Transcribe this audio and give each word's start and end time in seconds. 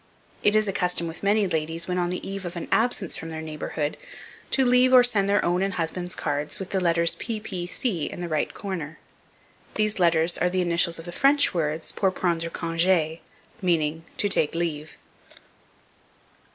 It 0.41 0.55
is 0.55 0.67
a 0.67 0.73
custom 0.73 1.07
with 1.07 1.21
many 1.21 1.45
ladies, 1.45 1.87
when 1.87 1.99
on 1.99 2.09
the 2.09 2.27
eve 2.27 2.43
of 2.43 2.55
an 2.55 2.67
absence 2.71 3.15
from 3.15 3.29
their 3.29 3.39
neighbourhood, 3.43 3.97
to 4.49 4.65
leave 4.65 4.91
or 4.93 5.03
send 5.03 5.29
their 5.29 5.45
own 5.45 5.61
and 5.61 5.75
husband's 5.75 6.15
cards, 6.15 6.57
with 6.57 6.71
the 6.71 6.79
letters 6.79 7.13
P. 7.13 7.39
P. 7.39 7.67
C. 7.67 8.05
in 8.09 8.19
the 8.19 8.27
right 8.27 8.47
hand 8.47 8.55
corner. 8.55 8.99
These 9.75 9.99
letters 9.99 10.39
are 10.39 10.49
the 10.49 10.61
initials 10.61 10.97
of 10.97 11.05
the 11.05 11.11
French 11.11 11.53
words, 11.53 11.91
"Pour 11.91 12.09
prendre 12.11 12.49
congé," 12.49 13.19
meaning, 13.61 14.03
"To 14.17 14.27
take 14.27 14.55
leave." 14.55 14.97